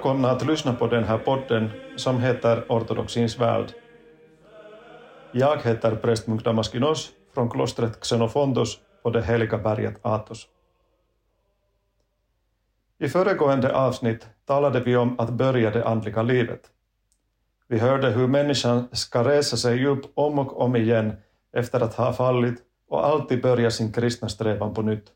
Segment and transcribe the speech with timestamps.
[0.00, 3.72] Välkomna att lyssna på den här podden som heter Ortodoxins värld.
[5.32, 10.46] Jag heter prästmunk Damaskinos från klostret Xenofondos på det heliga berget Athos.
[12.98, 16.60] I föregående avsnitt talade vi om att börja det andliga livet.
[17.68, 21.12] Vi hörde hur människan ska resa sig upp om och om igen
[21.52, 25.12] efter att ha fallit och alltid börja sin kristna strävan på nytt.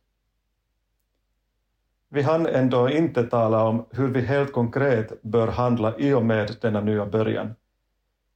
[2.14, 6.56] Vi hann ändå inte tala om hur vi helt konkret bör handla i och med
[6.60, 7.54] denna nya början.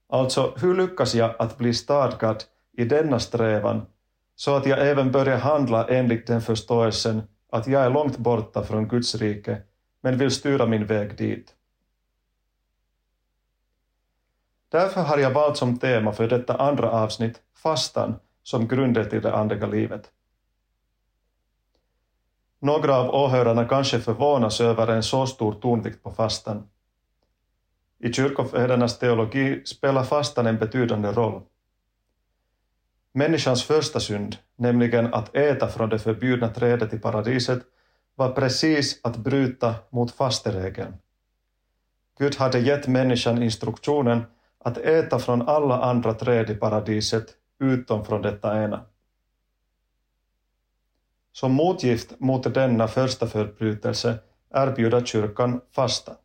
[0.08, 3.86] Alltså, hur lyckas jag att bli stadgad i denna strävan
[4.36, 8.88] så att jag även börjar handla enligt den förståelsen att jag är långt borta från
[8.88, 9.62] Guds rike
[10.00, 11.54] men vill styra min väg dit.
[14.68, 19.34] Därför har jag valt som tema för detta andra avsnitt fastan som grunden till det
[19.34, 20.10] andliga livet.
[22.60, 26.68] Några av åhörarna kanske förvånas över en så stor tonvikt på fastan.
[27.98, 31.42] I kyrkofädernas teologi spelar fastan en betydande roll.
[33.12, 37.62] Människans första synd, nämligen att äta från det förbjudna trädet i paradiset,
[38.14, 40.94] var precis att bryta mot fasteregeln.
[42.18, 44.22] Gud hade gett människan instruktionen
[44.64, 47.26] att äta från alla andra träd i paradiset
[47.60, 48.84] utom från detta ena.
[51.38, 54.18] Som motgift mot denna första förbrytelse
[54.54, 56.16] erbjuder kyrkan fasta.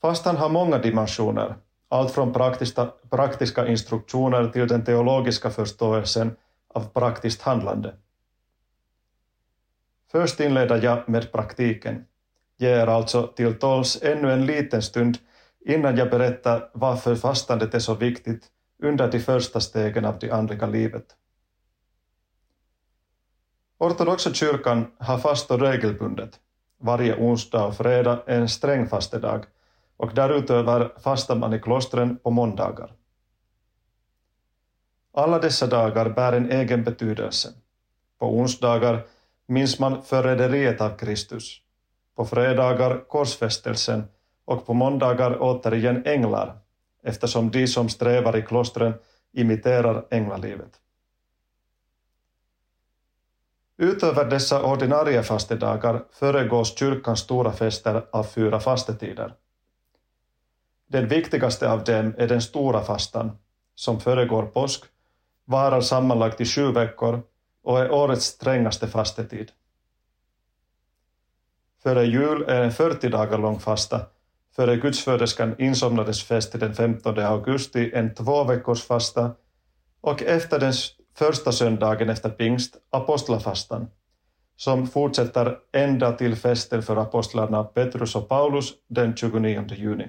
[0.00, 1.56] Fastan har många dimensioner,
[1.88, 6.36] allt från praktiska, praktiska instruktioner till den teologiska förståelsen
[6.68, 7.94] av praktiskt handlande.
[10.12, 12.04] Först inleder jag med praktiken.
[12.56, 15.18] Jag Ger alltså till tåls ännu en liten stund
[15.60, 18.50] innan jag berättar varför fastandet är så viktigt
[18.82, 21.16] under de första stegen av det andliga livet.
[23.78, 26.40] Ortodoxa kyrkan har fastor regelbundet,
[26.78, 29.44] varje onsdag och fredag en sträng fastedag
[29.96, 32.92] och därutöver fastar man i klostren på måndagar.
[35.12, 37.48] Alla dessa dagar bär en egen betydelse.
[38.18, 39.06] På onsdagar
[39.46, 41.60] minns man förräderiet av Kristus,
[42.16, 44.04] på fredagar korsfästelsen
[44.44, 46.58] och på måndagar återigen änglar,
[47.04, 48.94] eftersom de som strävar i klostren
[49.32, 50.80] imiterar änglalivet.
[53.76, 59.34] Utöver dessa ordinarie fastedagar föregås kyrkans stora fester av fyra fastetider.
[60.86, 63.38] Den viktigaste av dem är den stora fastan,
[63.74, 64.84] som föregår påsk,
[65.44, 67.22] varar sammanlagt i sju veckor
[67.62, 69.52] och är årets strängaste fastetid.
[71.82, 74.06] Före jul är en 40 dagar lång fasta,
[74.56, 79.34] före gudsföderskan insomnades fest den 15 augusti en två veckors fasta
[80.00, 80.72] och efter den
[81.14, 83.86] första söndagen efter pingst apostlafastan,
[84.56, 90.08] som fortsätter ända till festen för apostlarna Petrus och Paulus den 29 juni.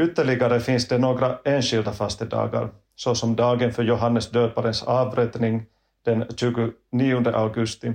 [0.00, 5.66] Ytterligare finns det några enskilda fastedagar, såsom dagen för Johannes döparens avrättning
[6.04, 7.92] den 29 augusti,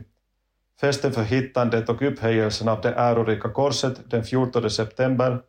[0.80, 5.42] festen för hittandet och upphöjelsen av det ärorika korset den 14 september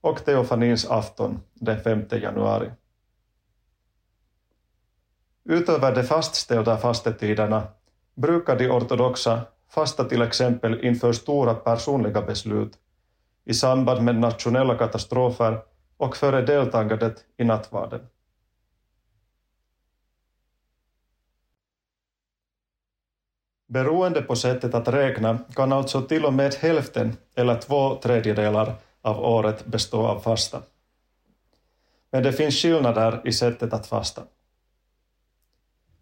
[0.00, 2.70] och teofanins afton den 5 januari.
[5.44, 7.62] Utöver de fastställda fastetiderna
[8.14, 12.72] brukar de ortodoxa fasta till exempel inför stora personliga beslut
[13.44, 15.60] i samband med nationella katastrofer
[15.96, 18.00] och före deltagandet i nattvarden.
[23.70, 29.24] Beroende på sättet att räkna kan alltså till och med hälften eller två tredjedelar av
[29.24, 30.62] året bestå av fasta.
[32.12, 34.22] Men det finns skillnader i sättet att fasta.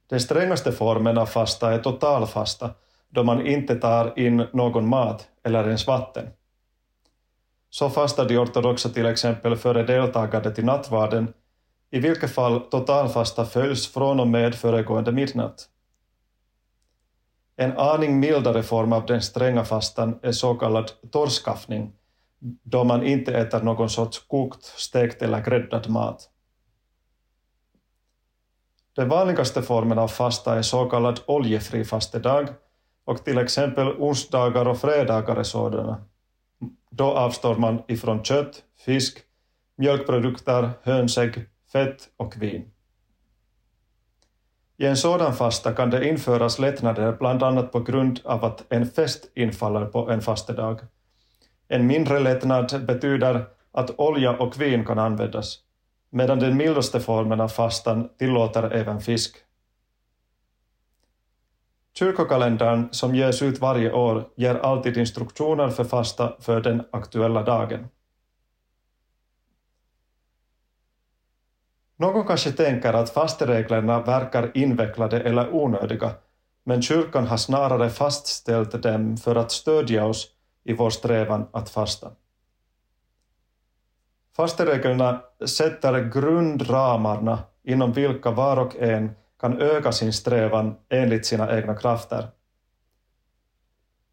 [0.06, 2.70] Den strängaste formen av fasta är totalfasta,
[3.08, 6.26] då man inte tar in någon mat eller ens vatten.
[7.70, 11.32] Så fastar de ortodoxa till exempel före deltagandet i nattvarden,
[11.90, 15.68] i vilket fall totalfasta följs från och med föregående midnatt.
[17.60, 21.92] En aning mildare form av den stränga fastan är så kallad torrskaffning,
[22.62, 26.30] då man inte äter någon sorts kokt, stekt eller gräddad mat.
[28.96, 32.48] Den vanligaste formen av fasta är så kallad oljefri fastedag
[33.04, 36.04] och till exempel onsdagar och fredagar är sådana.
[36.90, 39.18] Då avstår man ifrån kött, fisk,
[39.76, 42.70] mjölkprodukter, hönsägg, fett och vin.
[44.80, 48.86] I en sådan fasta kan det införas lättnader bland annat på grund av att en
[48.86, 50.80] fest infaller på en fastedag.
[51.68, 55.58] En mindre lättnad betyder att olja och vin kan användas,
[56.10, 59.36] medan den mildaste formen av fastan tillåter även fisk.
[61.98, 67.88] Kyrkokalendern som ges ut varje år ger alltid instruktioner för fasta för den aktuella dagen.
[72.00, 76.10] Någon kanske tänker att fastereglerna verkar invecklade eller onödiga,
[76.64, 80.26] men kyrkan har snarare fastställt dem för att stödja oss
[80.64, 82.10] i vår strävan att fasta.
[84.36, 89.10] Fastereglerna sätter grundramarna inom vilka var och en
[89.40, 92.26] kan öka sin strävan enligt sina egna krafter.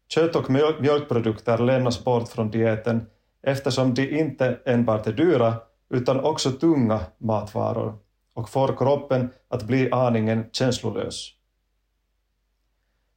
[0.08, 3.06] Kött och mjölkprodukter lämnas bort från dieten
[3.42, 5.54] eftersom de inte enbart är dyra
[5.88, 7.98] utan också tunga matvaror
[8.34, 11.32] och får kroppen att bli aningen känslolös.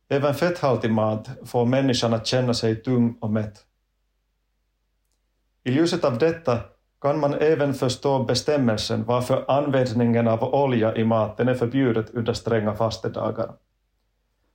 [0.10, 3.66] Även fetthaltig mat får människan att känna sig tung och mätt.
[5.64, 6.60] I ljuset av detta
[7.02, 12.76] kan man även förstå bestämmelsen varför användningen av olja i maten är förbjudet under stränga
[12.76, 13.54] fastedagar.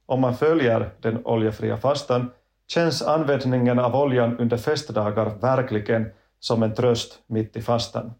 [0.06, 2.30] Om man följer den oljefria fastan
[2.66, 6.10] känns användningen av oljan under festdagar verkligen
[6.44, 8.12] som en tröst mitt i fastan.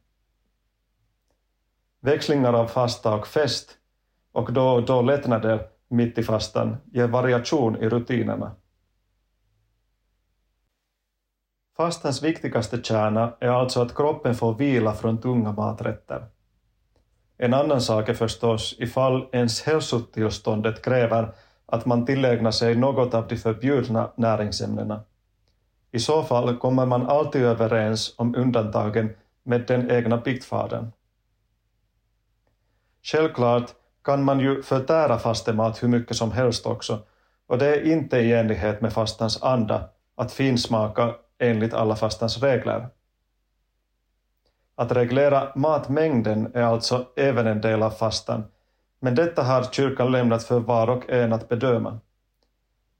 [2.00, 3.70] Växlingar av fasta och fest
[4.32, 8.56] och då och då lättnader mitt i fastan ger variation i rutinerna.
[11.76, 16.26] Fastans viktigaste kärna är alltså att kroppen får vila från tunga maträtter.
[17.36, 21.34] En annan sak är förstås ifall ens hälsotillståndet kräver
[21.66, 25.04] att man tillägnar sig något av de förbjudna näringsämnena.
[25.94, 29.10] I så fall kommer man alltid överens om undantagen
[29.42, 30.92] med den egna biktfadern.
[33.02, 33.70] Självklart
[34.04, 36.98] kan man ju förtära fastemat hur mycket som helst också,
[37.46, 42.88] och det är inte i enlighet med fastans anda att finsmaka enligt alla fastans regler.
[44.74, 48.44] Att reglera matmängden är alltså även en del av fastan,
[49.00, 51.98] men detta har kyrkan lämnat för var och en att bedöma.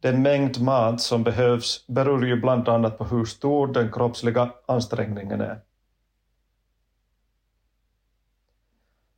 [0.04, 5.40] Den mängd mat som behövs beror ju bland annat på hur stor den kroppsliga ansträngningen
[5.40, 5.60] är.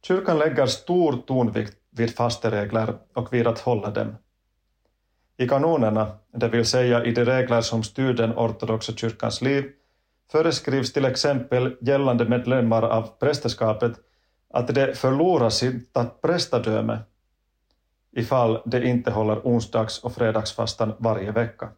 [0.02, 4.14] Kyrkan lägger stor tonvikt vid fasteregler och vid att hålla dem.
[5.36, 9.64] I kanonerna, det vill säga i de regler som styr den ortodoxa kyrkans liv,
[10.32, 13.92] föreskrivs till exempel gällande medlemmar av prästerskapet
[14.50, 15.92] att de förlorar sitt
[16.22, 16.98] prästadöme
[18.16, 21.68] ifall de inte håller onsdags och fredagsfastan varje vecka.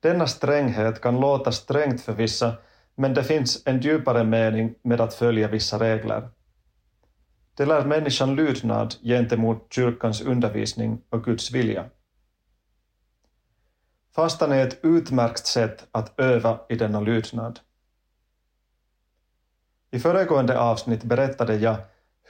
[0.00, 2.54] Denna stränghet kan låta strängt för vissa,
[2.94, 6.28] men det finns en djupare mening med att följa vissa regler.
[7.54, 11.84] Det lär människan lydnad gentemot kyrkans undervisning och Guds vilja.
[14.14, 17.60] Fastan är ett utmärkt sätt att öva i denna lydnad.
[19.90, 21.76] I föregående avsnitt berättade jag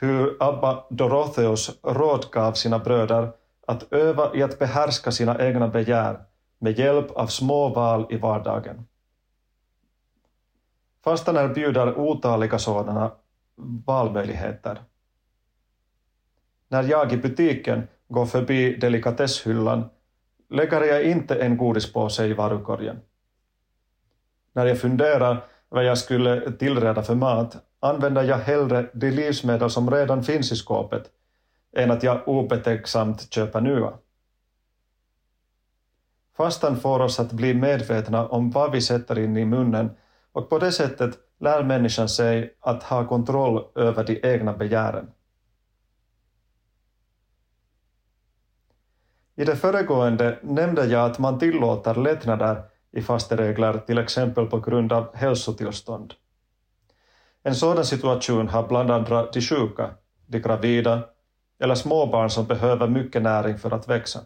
[0.02, 3.32] hur Abba Dorotheos rådgav sina bröder
[3.66, 6.25] att öva i att behärska sina egna begär
[6.58, 8.87] med hjälp av små val i vardagen.
[11.04, 13.12] Fastan erbjuder otaliga sådana
[13.87, 14.82] valmöjligheter.
[16.69, 19.84] När jag i butiken går förbi delikatesshyllan
[20.50, 23.00] lägger jag inte en godispåse i varukorgen.
[24.52, 29.91] När jag funderar vad jag skulle tillreda för mat använder jag hellre de livsmedel som
[29.91, 31.11] redan finns i skåpet
[31.77, 33.93] än att jag obetänksamt köper nya.
[36.37, 39.91] Fastan får oss att bli medvetna om vad vi sätter in i munnen
[40.33, 45.11] och på det sättet lär människan sig att ha kontroll över de egna begären.
[49.37, 52.62] I det föregående nämnde jag att man tillåter lättnader
[52.93, 56.15] i fasteregler till exempel på grund av hälsotillstånd.
[57.42, 59.94] En sådan situation har bland andra de sjuka,
[60.26, 61.08] de gravida
[61.61, 64.20] eller småbarn som behöver mycket näring för att växa.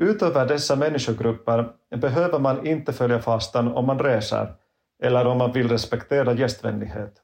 [0.00, 4.54] Utöver dessa människogrupper behöver man inte följa fastan om man reser
[5.02, 7.22] eller om man vill respektera gästvänlighet.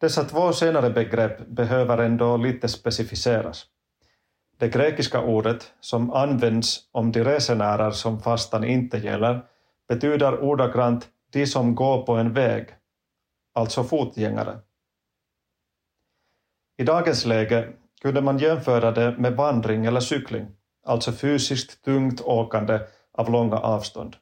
[0.00, 3.66] Dessa två senare begrepp behöver ändå lite specificeras.
[4.58, 9.44] Det grekiska ordet, som används om de resenärer som fastan inte gäller,
[9.88, 12.68] betyder ordagrant de som går på en väg,
[13.54, 14.58] alltså fotgängare.
[16.78, 20.46] I dagens läge kunde man jämföra det med vandring eller cykling,
[20.86, 22.80] alltså fysiskt tungt åkande
[23.12, 24.16] av långa avstånd.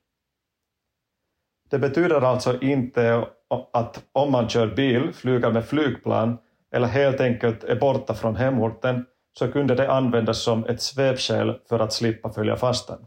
[1.70, 3.28] Det betyder alltså inte
[3.72, 6.38] att om man kör bil, flyger med flygplan
[6.72, 9.06] eller helt enkelt är borta från hemorten
[9.38, 13.06] så kunde det användas som ett svepskäl för att slippa följa fastan.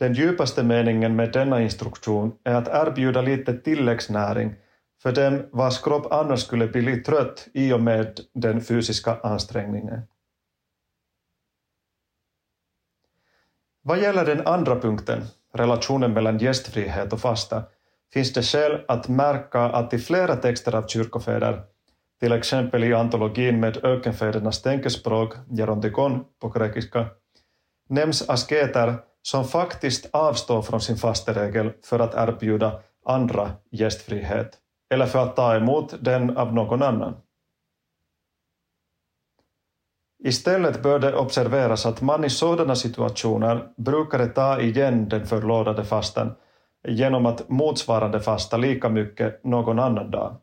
[0.00, 4.54] Den djupaste meningen med denna instruktion är att erbjuda lite tilläggsnäring
[5.02, 10.00] för dem vars kropp annars skulle bli trött i och med den fysiska ansträngningen.
[13.82, 15.22] Vad gäller den andra punkten,
[15.54, 17.62] relationen mellan gästfrihet och fasta,
[18.12, 21.62] finns det skäl att märka att i flera texter av kyrkofäder,
[22.20, 27.06] till exempel i antologin med ökenfädernas tänkespråk, gerontikon på grekiska,
[27.88, 34.58] nämns asketer som faktiskt avstår från sin fasteregel för att erbjuda andra gästfrihet
[34.90, 37.16] eller för att ta emot den av någon annan.
[40.24, 46.34] Istället bör det observeras att man i sådana situationer brukar ta igen den förlorade fastan
[46.88, 50.36] genom att motsvarande fasta lika mycket någon annan dag.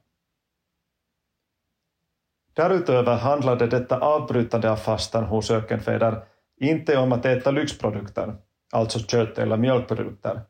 [2.54, 6.24] Därutöver handlade detta avbrytande av fastan hos ökenfäder
[6.60, 8.36] inte om att äta lyxprodukter,
[8.72, 10.42] alltså kött eller mjölkprodukter.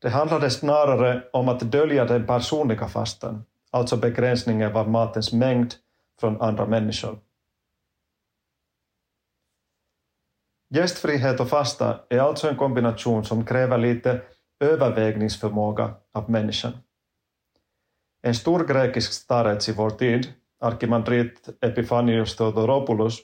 [0.00, 5.74] Det handlade snarare om att dölja den personliga fastan, alltså begränsningen av matens mängd
[6.20, 7.18] från andra människor.
[10.74, 14.20] Gästfrihet och fasta är alltså en kombination som kräver lite
[14.60, 16.72] övervägningsförmåga av människan.
[18.22, 23.18] En stor grekisk starets i vår tid, arkimandrit Epifanios Theodoropoulos,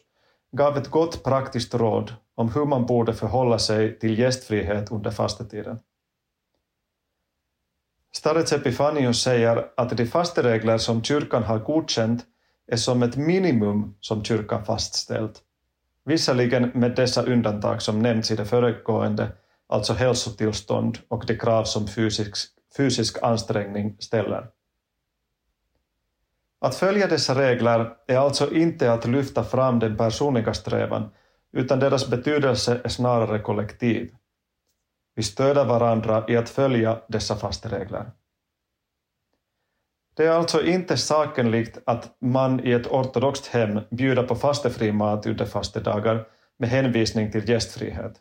[0.52, 5.78] gav ett gott praktiskt råd om hur man borde förhålla sig till gästfrihet under fastetiden.
[8.12, 12.24] Starets Epifanius säger att de fasteregler som kyrkan har godkänt
[12.66, 15.42] är som ett minimum som kyrkan fastställt.
[16.04, 19.32] Visserligen med dessa undantag som nämnts i det föregående,
[19.66, 22.36] alltså hälsotillstånd och de krav som fysisk,
[22.76, 24.46] fysisk ansträngning ställer.
[26.60, 31.10] Att följa dessa regler är alltså inte att lyfta fram den personliga strävan,
[31.56, 34.14] utan deras betydelse är snarare kollektiv.
[35.14, 38.10] Vi stöder varandra i att följa dessa fasteregler.
[40.16, 45.26] Det är alltså inte sakenlikt att man i ett ortodoxt hem bjuder på fastefri mat
[45.26, 48.20] under fastedagar med hänvisning till gästfrihet.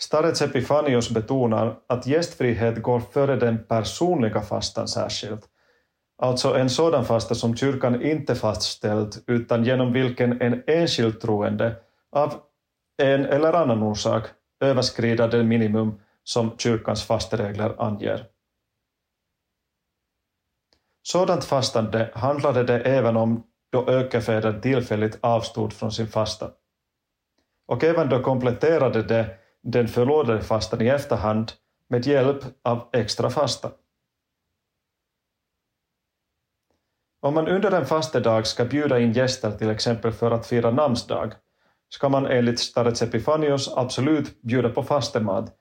[0.00, 5.48] Starets Epifanios betonar att gästfrihet går före den personliga fastan särskilt,
[6.18, 11.76] alltså en sådan fasta som kyrkan inte fastställt utan genom vilken en enskild troende
[12.12, 12.34] av
[13.02, 14.24] en eller annan orsak
[14.60, 18.26] överskrider det minimum som kyrkans fasteregler anger.
[21.02, 23.42] Sådant fastande handlade det även om
[23.72, 26.50] då ökefäder tillfälligt avstod från sin fasta.
[27.66, 31.52] Och även då kompletterade det den förlorade fastan i efterhand
[31.88, 33.70] med hjälp av extra fasta.
[37.20, 41.32] Om man under en fastedag ska bjuda in gäster till exempel för att fira namnsdag
[41.88, 45.54] ska man enligt starets Epifanios absolut bjuda på fastemat,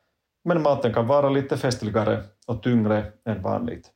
[0.43, 3.91] men maten kan vara lite festligare och tyngre än vanligt.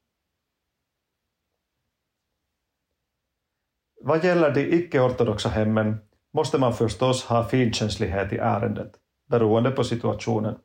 [4.02, 5.98] Vad gäller de icke-ortodoxa hemmen
[6.34, 8.92] måste man förstås ha finkänslighet i ärendet,
[9.30, 10.58] beroende på situationen.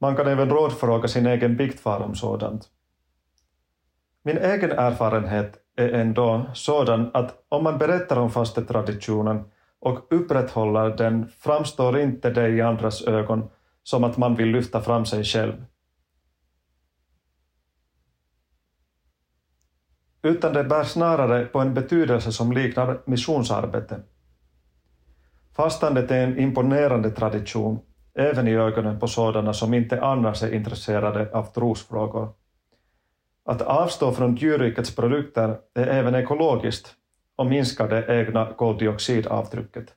[0.00, 2.68] Man kan även rådfråga sin egen biktfar om sådant.
[4.22, 9.44] Min egen erfarenhet är ändå sådan att om man berättar om fastetraditionen
[9.80, 13.50] och upprätthåller den framstår inte det i andras ögon
[13.82, 15.64] som att man vill lyfta fram sig själv.
[20.22, 24.00] Utan det bär snarare på en betydelse som liknar missionsarbete.
[25.56, 27.80] Fastandet är en imponerande tradition,
[28.14, 32.39] även i ögonen på sådana som inte annars är intresserade av trosfrågor.
[33.50, 36.94] Att avstå från djurrikets produkter är även ekologiskt
[37.36, 39.94] och minskar det egna koldioxidavtrycket.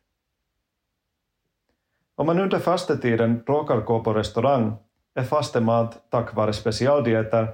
[2.15, 4.75] Om man under fastetiden råkar gå på restaurang
[5.15, 7.47] är fastemat tack vare specialdieter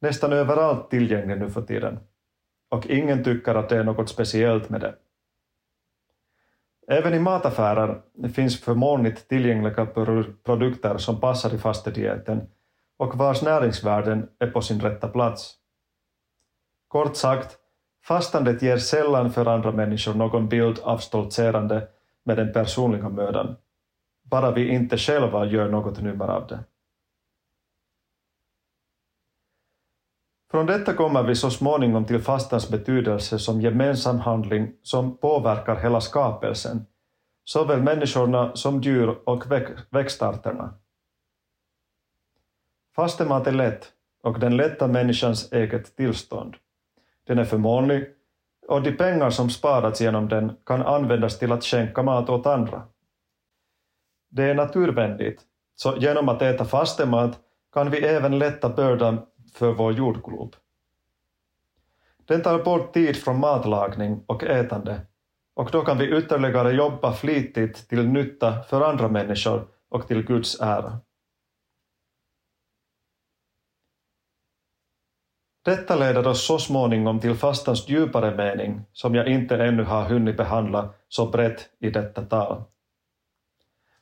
[0.00, 1.98] nästan överallt tillgänglig nu för tiden.
[2.70, 4.94] Och ingen tycker att det är något speciellt med det.
[6.88, 8.00] Även i mataffärer
[8.34, 9.86] finns förmånligt tillgängliga
[10.44, 12.48] produkter som passar i fastedieten
[12.98, 15.54] och vars näringsvärden är på sin rätta plats.
[16.88, 17.58] Kort sagt,
[18.04, 21.88] fastandet ger sällan för andra människor någon bild av stoltserande
[22.24, 23.56] med den personliga mödan,
[24.24, 26.64] bara vi inte själva gör något nummer av det.
[30.50, 36.00] Från detta kommer vi så småningom till fastans betydelse som gemensam handling som påverkar hela
[36.00, 36.86] skapelsen,
[37.44, 39.44] såväl människorna som djur och
[39.90, 40.74] växtarterna.
[42.96, 46.56] Fastemat är lätt och den lättar människans eget tillstånd.
[47.26, 48.04] Den är förmånlig
[48.68, 52.82] och de pengar som sparats genom den kan användas till att skänka mat åt andra.
[54.28, 55.42] Det är naturvänligt,
[55.74, 57.38] så genom att äta fastemat
[57.72, 59.18] kan vi även lätta bördan
[59.54, 60.56] för vår jordglob.
[62.24, 65.00] Den tar bort tid från matlagning och ätande
[65.54, 70.60] och då kan vi ytterligare jobba flitigt till nytta för andra människor och till Guds
[70.60, 71.00] ära.
[75.66, 80.36] Detta leder oss så småningom till fastans djupare mening som jag inte ännu har hunnit
[80.36, 82.62] behandla så brett i detta tal.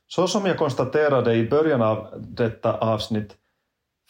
[0.07, 3.37] Så som jag konstaterade i början av detta avsnitt,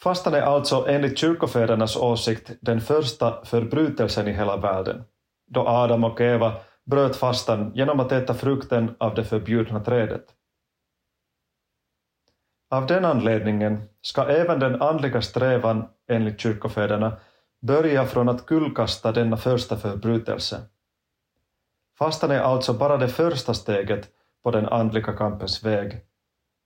[0.01, 5.03] fastan är alltså enligt kyrkofädernas åsikt den första förbrytelsen i hela världen,
[5.47, 6.53] då Adam och Eva
[6.85, 10.25] bröt fastan genom att äta frukten av det förbjudna trädet.
[12.69, 17.17] Av den anledningen ska även den andliga strävan, enligt kyrkofäderna,
[17.65, 20.61] börja från att kullkasta denna första förbrytelse.
[21.97, 24.09] Fastan är alltså bara det första steget
[24.43, 26.01] på den andliga kampens väg,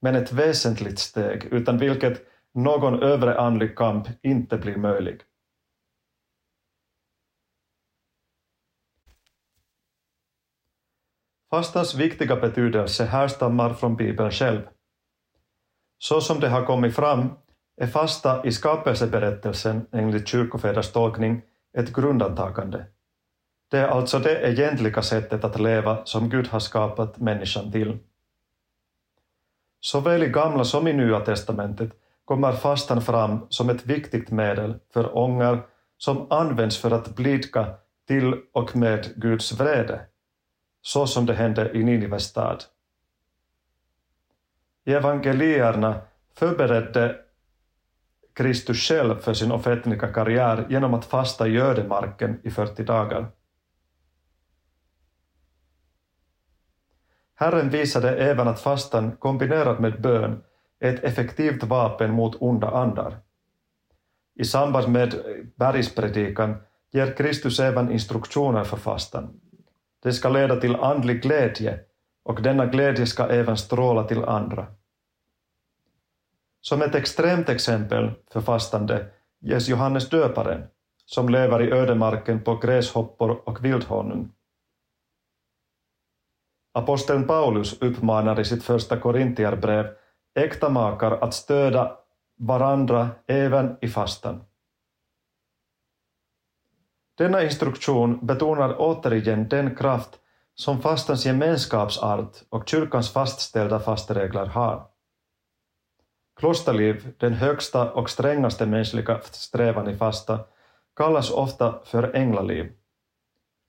[0.02, 2.22] men ett väsentligt steg utan vilket
[2.54, 5.22] någon övre andlig kamp inte blir möjlig.
[11.50, 14.62] Fastans viktiga betydelse härstammar från Bibeln själv.
[15.98, 17.30] Så som det har kommit fram
[17.80, 21.42] är fasta i skapelseberättelsen enligt kyrkofäders tolkning
[21.78, 22.86] ett grundantagande.
[23.72, 27.98] Det är alltså det egentliga sättet att leva som Gud har skapat människan till.
[29.80, 31.92] Såväl i Gamla som i Nya testamentet
[32.26, 35.66] kommer fastan fram som ett viktigt medel för ångar
[35.98, 37.74] som används för att blidka
[38.08, 40.02] till och med Guds vrede,
[40.82, 42.64] så som det hände i Ninives stad.
[44.86, 46.02] I evangelierna
[46.34, 47.29] förberedde
[48.40, 53.28] Kristus själv för sin offentliga karriär genom att fasta i ödemarken i 40 dagar.
[57.36, 60.44] Herren visade även att fastan kombinerat med bön
[60.80, 63.18] är ett effektivt vapen mot onda andar.
[64.36, 65.16] I samband med
[65.56, 66.56] bergspredikan
[66.92, 69.40] ger Kristus även instruktioner för fastan.
[70.04, 71.80] Det ska leda till andlig glädje
[72.24, 74.68] och denna glädje ska även stråla till andra.
[76.62, 79.06] Som ett extremt exempel för fastande
[79.42, 80.68] ges Johannes döparen,
[81.06, 84.32] som lever i ödemarken på gräshoppor och vildhonung.
[86.74, 89.86] Aposteln Paulus uppmanar i sitt första Korintierbrev
[90.36, 91.98] äkta makar att stödja
[92.38, 94.44] varandra även i fastan.
[97.18, 100.20] Denna instruktion betonar återigen den kraft
[100.56, 104.89] som fastans gemenskapsart och kyrkans fastställda fasteregler har.
[106.40, 110.40] Klosterliv, den högsta och strängaste mänskliga strävan i fasta,
[110.96, 112.72] kallas ofta för änglaliv.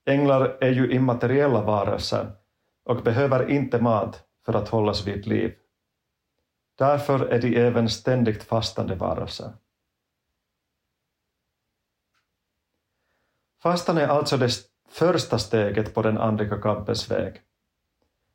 [0.07, 2.33] Änglar är ju immateriella varelser
[2.85, 5.55] och behöver inte mat för att hållas vid liv.
[6.79, 9.53] Därför är de även ständigt fastande varelser.
[13.63, 14.51] Fastan är alltså det
[14.89, 17.41] första steget på den andliga kampens väg.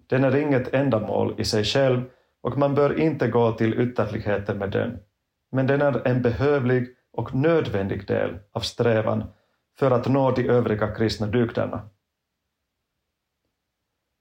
[0.07, 2.03] Den är inget ändamål i sig själv
[2.45, 4.99] och man bör inte gå till ytterligheter med den,
[5.51, 9.23] men den är en behövlig och nödvändig del av strävan
[9.79, 11.89] för att nå de övriga kristna dygderna.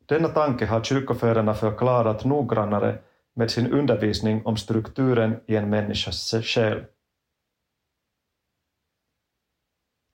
[0.06, 2.98] Denna tanke har kyrkoförarna förklarat noggrannare
[3.34, 6.84] med sin undervisning om strukturen i en människas själ.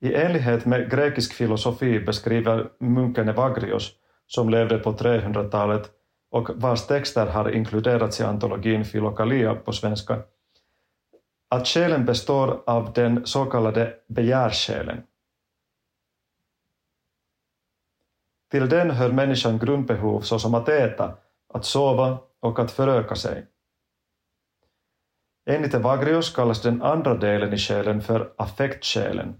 [0.00, 3.92] I enlighet med grekisk filosofi beskriver munken Evagrios,
[4.26, 5.99] som levde på 300-talet
[6.30, 10.22] och vars texter har inkluderats i antologin Filokalia på svenska,
[11.48, 15.02] att själen består av den så kallade begärsjälen.
[18.50, 21.16] Till den hör människan grundbehov såsom att äta,
[21.54, 23.46] att sova och att föröka sig.
[25.46, 29.34] Enligt Evagrios kallas den andra delen i själen för affektsjälen,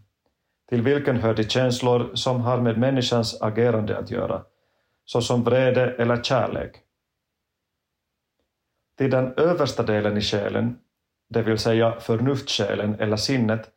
[0.69, 4.43] till vilken hör de känslor som har med människans agerande att göra,
[5.13, 6.77] såsom vrede eller kärlek.
[8.99, 10.81] Till den översta delen i själen,
[11.29, 13.71] det vill säga förnuftssjälen eller sinnet,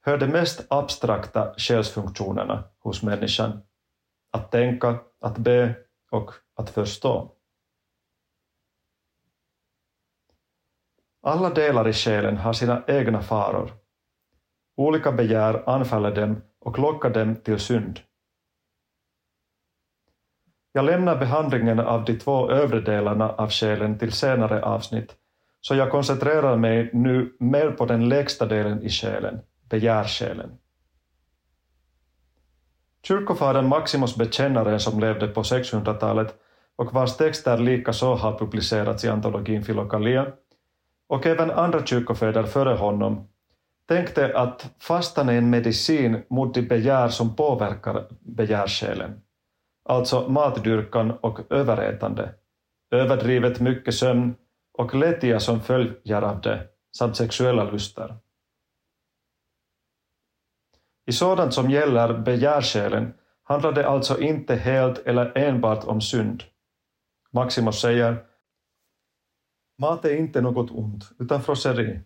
[0.00, 3.62] hör de mest abstrakta själsfunktionerna hos människan,
[4.32, 5.74] att tänka, att be
[6.10, 7.32] och att förstå.
[11.22, 13.72] Alla delar i själen har sina egna faror.
[14.76, 18.00] Olika begär anfaller dem och lockar dem till synd.
[20.78, 25.14] Jag lämnar behandlingen av de två övre delarna av själen till senare avsnitt,
[25.60, 30.50] så jag koncentrerar mig nu mer på den lägsta delen i själen, begärsjälen.
[33.02, 36.34] Kyrkofadern Maximus Bekännaren som levde på 600-talet
[36.76, 40.26] och vars texter likaså har publicerats i antologin Filokalia,
[41.08, 43.28] och även andra kyrkofäder före honom,
[43.88, 49.20] tänkte att fastan är en medicin mot de begär som påverkar begärsjälen,
[49.88, 52.34] alltså matdyrkan och överätande,
[52.90, 54.34] överdrivet mycket sömn
[54.78, 58.16] och lättja som följer av det, samt sexuella lustar.
[61.06, 66.42] I sådant som gäller begärsjälen handlar det alltså inte helt eller enbart om synd.
[67.32, 68.24] Maximus säger
[69.78, 72.00] Mat är inte något ont, utan frosseri.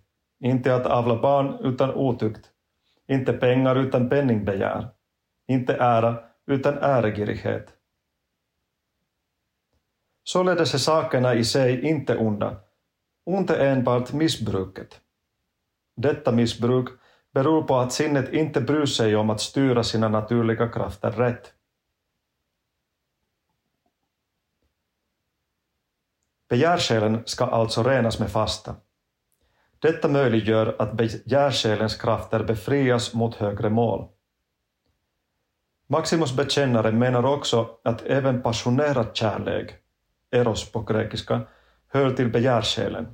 [0.45, 2.51] Inte att avla barn utan otukt.
[3.09, 4.89] Inte pengar utan penningbegär.
[5.49, 7.69] Inte ära utan äregirighet.
[10.25, 12.61] Således är sakerna i sig inte onda.
[13.25, 15.01] Ont är enbart missbruket.
[15.97, 16.89] Detta missbruk
[17.33, 21.55] beror på att sinnet inte bryr sig om att styra sina naturliga krafter rätt.
[26.49, 28.75] Begärsjälen ska alltså renas med fasta.
[29.79, 34.09] Detta möjliggör att begärsjälens krafter befrias mot högre mål.
[35.93, 39.75] Maximus bekännare menar också att även passionerad kärlek,
[40.31, 41.41] eros på grekiska,
[41.89, 43.07] hör till begärsjälen.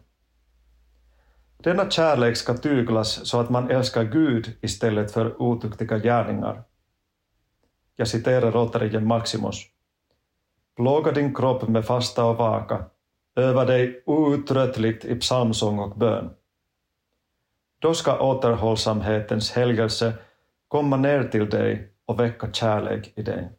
[1.56, 6.62] Denna kärlek ska tyglas så att man älskar Gud istället för otuktiga gärningar.
[7.96, 9.56] Jag citerar återigen Maximus.
[10.76, 12.84] Plåga din kropp med fasta och vaka,
[13.36, 16.30] öva dig outtröttligt i psalmsång och bön.
[17.78, 20.12] Då ska återhållsamhetens helgelse
[20.68, 23.52] komma ner till dig och väcka kärlek i dig.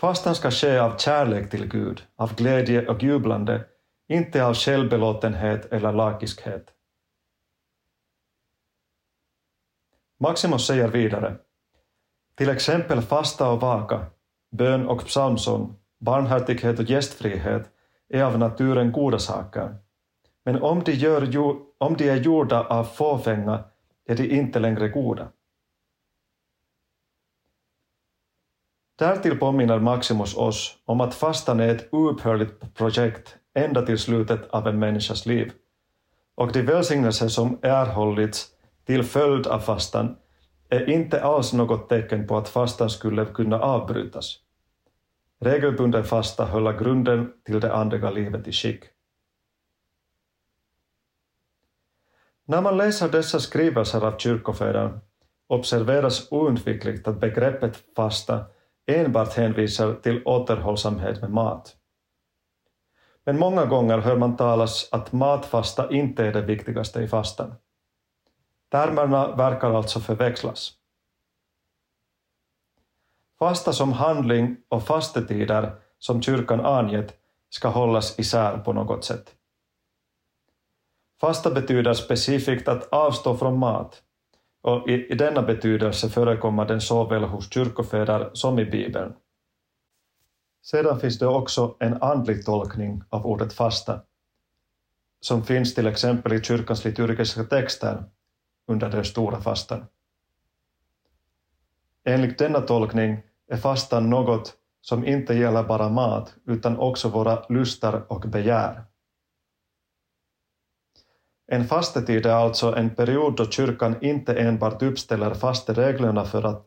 [0.00, 3.64] Fastan ska ske av kärlek till Gud, av glädje och jublande,
[4.08, 6.72] inte av självbelåtenhet eller lakiskhet.
[10.20, 11.36] Maximus säger vidare,
[12.34, 14.06] till exempel fasta och vaka,
[14.50, 17.70] bön och psalmsång, barmhärtighet och gästfrihet
[18.08, 19.76] är av naturen goda saker.
[20.44, 21.36] Men om de, gör,
[21.78, 23.64] om de är gjorda av fåfänga
[24.06, 25.28] är de inte längre goda.
[28.98, 34.68] Därtill påminner Maximus oss om att fastan är ett oupphörligt projekt ända till slutet av
[34.68, 35.52] en människas liv.
[36.34, 38.46] Och de välsignelser som erhållits
[38.84, 40.16] till följd av fastan
[40.68, 44.40] är inte alls något tecken på att fastan skulle kunna avbrytas.
[45.40, 48.84] Regelbunden fasta håller grunden till det andliga livet i skick.
[52.48, 55.00] När man läser dessa skrivelser av kyrkofäder
[55.48, 58.44] observeras oundvikligt att begreppet fasta
[58.86, 61.76] enbart hänvisar till återhållsamhet med mat.
[63.24, 67.54] Men många gånger hör man talas att matfasta inte är det viktigaste i fastan.
[68.70, 70.72] Termerna verkar alltså förväxlas.
[73.38, 77.14] Fasta som handling och fastetider som kyrkan angett
[77.48, 79.34] ska hållas isär på något sätt.
[81.20, 84.02] Fasta betyder specifikt att avstå från mat,
[84.62, 89.14] och i, i denna betydelse förekommer den såväl hos kyrkofäder som i Bibeln.
[90.62, 94.02] Sedan finns det också en andlig tolkning av ordet fasta,
[95.20, 98.04] som finns till exempel i kyrkans liturgiska texter
[98.66, 99.86] under den stora fastan.
[102.04, 108.12] Enligt denna tolkning är fastan något som inte gäller bara mat utan också våra lustar
[108.12, 108.84] och begär.
[111.48, 116.66] En fastetid är alltså en period då kyrkan inte enbart uppställer fastereglerna för att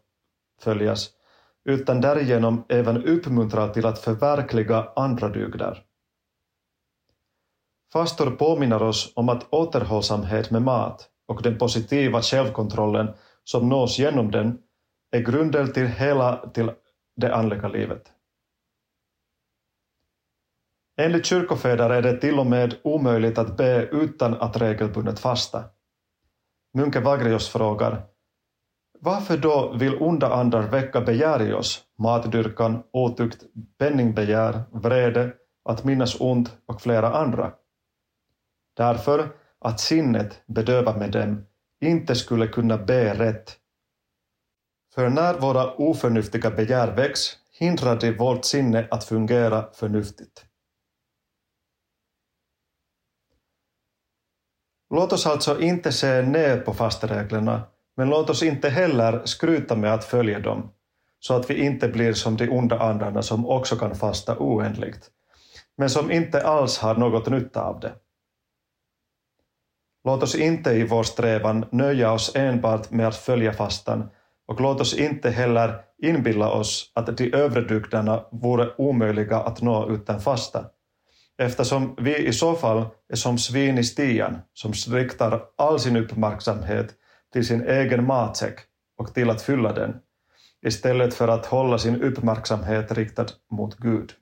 [0.62, 1.10] följas,
[1.66, 5.84] utan därigenom även uppmuntrar till att förverkliga andra dygder.
[7.94, 13.14] Fastor påminner oss om att återhållsamhet med mat och den positiva självkontrollen
[13.44, 14.58] som nås genom den
[15.12, 16.72] är grunden till hela till
[17.16, 18.12] det andliga livet.
[21.00, 25.64] Enligt kyrkofäder är det till och med omöjligt att be utan att regelbundet fasta.
[26.74, 28.04] Munke Vagrios frågar
[29.02, 33.44] varför då vill onda andar väcka begär i oss, matdyrkan, otukt,
[33.78, 35.34] penningbegär, vrede,
[35.66, 37.52] att minnas ont och flera andra?
[38.78, 41.46] Därför att sinnet, bedövat med dem,
[41.82, 43.58] inte skulle kunna be rätt.
[44.96, 50.46] För när våra oförnuftiga begär väcks hindrar de vårt sinne att fungera förnuftigt.
[54.90, 57.62] Låt oss alltså inte se ner på fastereglerna,
[57.98, 60.72] men låt oss inte heller skryta med att följa dem,
[61.20, 65.10] så att vi inte blir som de onda andarna som också kan fasta oändligt,
[65.78, 67.94] men som inte alls har något nytta av det.
[70.04, 74.10] Låt oss inte i vår strävan nöja oss enbart med att följa fastan
[74.48, 79.90] och låt oss inte heller inbilla oss att de övre dygderna vore omöjliga att nå
[79.90, 80.66] utan fasta,
[81.40, 86.96] eftersom vi i så fall är som svin i stian som riktar all sin uppmärksamhet
[87.34, 88.60] till sin egen matsäck
[88.98, 89.96] och till att fylla den,
[90.66, 94.14] istället för att hålla sin uppmärksamhet riktad mot Gud.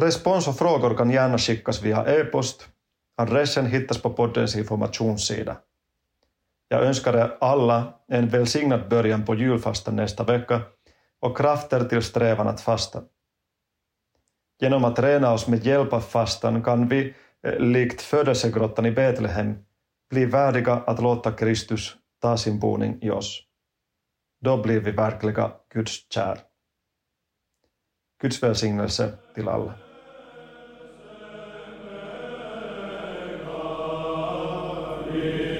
[0.00, 2.68] Respons och frågor kan gärna skickas via e-post.
[3.16, 5.56] Adressen hittas på poddens informationssida.
[6.68, 10.60] Jag önskar er alla en välsignad början på julfastan nästa vecka
[11.22, 13.02] och krafter till strävan att fasta.
[14.60, 17.14] Genom att träna oss med hjälp av fastan kan vi,
[17.46, 19.58] eh, likt födelsegrottan i Betlehem,
[20.10, 23.42] bli värdiga att låta Kristus ta sin boning i oss.
[24.40, 26.38] Då blir vi verkliga Guds kär.
[28.22, 29.74] Guds välsignelse till alla.
[35.14, 35.51] Amen.